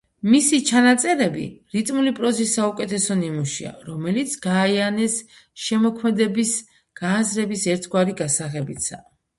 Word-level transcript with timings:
მისი 0.33 0.59
ჩანაწერები 0.67 1.43
რიტმული 1.75 2.13
პროზის 2.21 2.55
საუკეთესო 2.59 3.19
ნიმუშია, 3.21 3.75
რომელიც 3.91 4.35
გაიანეს 4.47 5.21
შემოქმედების 5.67 6.59
გააზრების 7.03 7.71
ერთგვარი 7.77 8.23
გასაღებიცაა. 8.27 9.09